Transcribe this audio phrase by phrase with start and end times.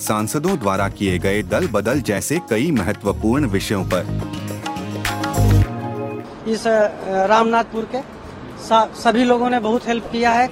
[0.00, 4.06] सांसदों द्वारा किए गए दल बदल जैसे कई महत्वपूर्ण विषयों पर।
[6.48, 8.00] इस रामनाथपुर के
[8.96, 10.48] सभी लोगों ने बहुत हेल्प किया है।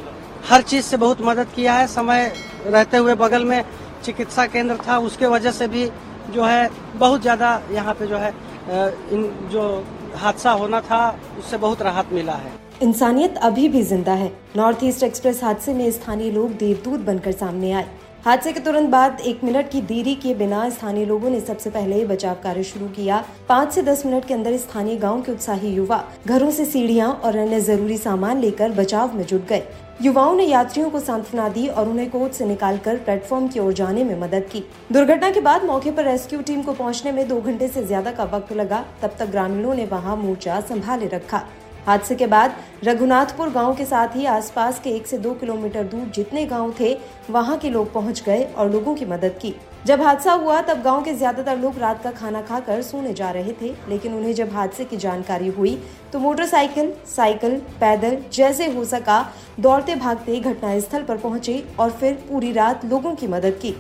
[0.49, 2.33] हर चीज़ से बहुत मदद किया है। समय
[2.67, 3.65] रहते हुए बगल में
[4.05, 5.85] चिकित्सा केंद्र था। उसके वजह से भी
[6.31, 8.31] जो है बहुत ज़्यादा यहाँ पे जो है
[9.13, 9.63] इन जो
[10.17, 10.99] हादसा होना था
[11.39, 12.53] उससे बहुत राहत मिला है।
[12.83, 17.73] इंसानियत अभी भी ज़िंदा है। नॉर्थ ईस्ट एक्सप्रेस हादसे में स्थानीय लोग देवदूत बनकर सामने
[17.73, 17.89] आए।
[18.27, 22.05] हादसे के तुरंत बाद एक मिनट की देरी के बिना स्थानीय लोगों ने सबसे पहले
[22.05, 26.03] बचाव कार्य शुरू किया। पाँच से दस मिनट के अंदर स्थानीय गाँव के उत्साही युवा
[26.27, 29.63] घरों से सीढ़ियाँ और अन्य ज़रूरी सामान लेकर बचाव में जुट गए।
[30.03, 34.05] युवाओं ने यात्रियों को सांत्वना दी और उन्हें कोच से निकालकर प्लेटफॉर्म की ओर जाने
[34.05, 37.69] में मदद की। दुर्घटना के बाद मौके पर रेस्क्यू टीम को पहुँचने में दो घंटे
[37.69, 41.43] से ज़्यादा का वक्त लगा, तब तक ग्रामीणों ने वहाँ मोर्चा संभाले रखा।
[41.87, 46.11] हादसे के बाद रघुनाथपुर गाँव के साथ ही आसपास के एक से दो किलोमीटर दूर
[46.15, 46.93] जितने गाँव थे,
[47.31, 49.55] वहाँ के लोग पहुँच गए और लोगों की मदद की।
[49.87, 53.53] जब हादसा हुआ, तब गाँव के ज़्यादातर लोग रात का खाना खाकर सोने जा रहे
[53.53, 55.79] थे, लेकिन उन्हें जब हादसे की जानकारी हुई
[56.13, 59.27] तो मोटरसाइकिल, साइकिल, पैदल जैसे हो सका
[59.61, 63.75] दौड़ते भागते घटनास्थल पर पहुँचे और फिर पूरी रात लोगों की मदद की।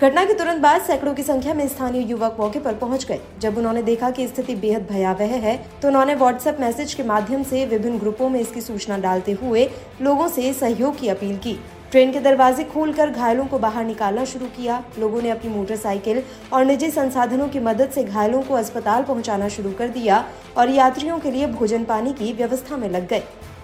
[0.00, 3.56] घटना के तुरंत बाद सैकड़ों की संख्या में स्थानीय युवक मौके पर पहुँच गए। जब
[3.58, 7.98] उन्होंने देखा कि स्थिति बेहद भयावह है तो उन्होंने व्हाट्सएप मैसेज के माध्यम से विभिन्न
[7.98, 9.68] ग्रुपों में इसकी सूचना डालते हुए
[10.02, 11.52] लोगों से सहयोग की अपील की।
[11.90, 16.64] ट्रेन के दरवाजे खोलकर घायलों को बाहर निकालना शुरू किया। लोगों ने अपनी मोटरसाइकिल और
[16.64, 20.24] निजी संसाधनों की मदद से घायलों को अस्पताल पहुंचाना शुरू कर दिया
[20.56, 23.22] और यात्रियों के लिए भोजन पानी की व्यवस्था में लग गए।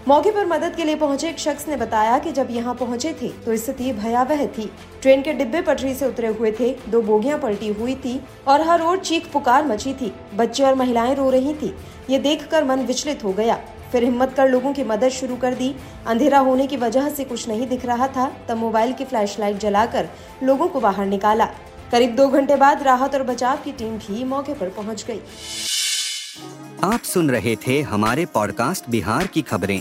[0.09, 3.29] मौके पर मदद के लिए पहुँचे एक शख्स ने बताया कि जब यहाँ पहुँचे थे
[3.45, 4.71] तो स्थिति भयावह थी।
[5.03, 8.83] ट्रेन के डिब्बे पटरी से उतरे हुए थे। दो बोगियाँ पलटी हुई थी और हर
[8.83, 11.75] ओर चीख पुकार मची थी। बच्चे और महिलाएँ रो रही थी।
[12.11, 13.59] ये देखकर मन विचलित हो गया।
[13.93, 15.75] फिर हिम्मत कर लोगों की मदद शुरू कर दी।
[16.07, 20.09] अंधेरा होने की वजह से कुछ नहीं दिख रहा था। तब मोबाइल की फ्लैशलाइट जलाकर
[20.43, 21.49] लोगों को बाहर निकाला।
[21.93, 25.21] करीब दो घंटे बाद राहत और बचाव की टीम भी मौके पर पहुँच गई।
[26.85, 29.81] आप सुन रहे थे हमारे पॉडकास्ट बिहार की खबरें।